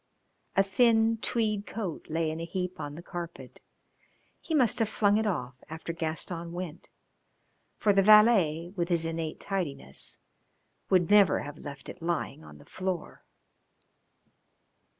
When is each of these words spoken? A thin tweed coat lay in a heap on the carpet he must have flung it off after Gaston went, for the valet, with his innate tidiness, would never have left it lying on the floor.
A 0.55 0.63
thin 0.63 1.17
tweed 1.17 1.67
coat 1.67 2.07
lay 2.09 2.31
in 2.31 2.39
a 2.39 2.43
heap 2.45 2.79
on 2.79 2.95
the 2.95 3.03
carpet 3.03 3.61
he 4.39 4.55
must 4.55 4.79
have 4.79 4.89
flung 4.89 5.19
it 5.19 5.27
off 5.27 5.63
after 5.69 5.93
Gaston 5.93 6.51
went, 6.53 6.89
for 7.77 7.93
the 7.93 8.01
valet, 8.01 8.73
with 8.75 8.89
his 8.89 9.05
innate 9.05 9.39
tidiness, 9.39 10.17
would 10.89 11.11
never 11.11 11.41
have 11.41 11.59
left 11.59 11.87
it 11.87 12.01
lying 12.01 12.43
on 12.43 12.57
the 12.57 12.65
floor. 12.65 13.23